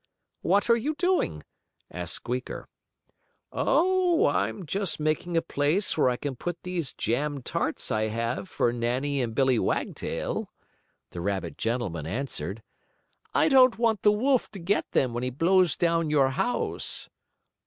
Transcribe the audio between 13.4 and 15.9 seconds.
don't want the wolf to get them when he blows